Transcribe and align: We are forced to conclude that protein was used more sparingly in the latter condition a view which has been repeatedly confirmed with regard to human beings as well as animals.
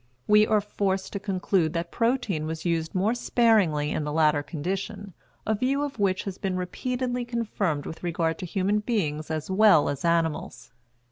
We 0.25 0.47
are 0.47 0.61
forced 0.61 1.13
to 1.13 1.19
conclude 1.19 1.73
that 1.73 1.91
protein 1.91 2.47
was 2.47 2.65
used 2.65 2.95
more 2.95 3.13
sparingly 3.13 3.91
in 3.91 4.03
the 4.03 4.11
latter 4.11 4.41
condition 4.41 5.13
a 5.45 5.53
view 5.53 5.87
which 5.89 6.23
has 6.23 6.39
been 6.39 6.57
repeatedly 6.57 7.23
confirmed 7.23 7.85
with 7.85 8.01
regard 8.01 8.39
to 8.39 8.47
human 8.47 8.79
beings 8.79 9.29
as 9.29 9.51
well 9.51 9.89
as 9.89 10.03
animals. 10.03 10.71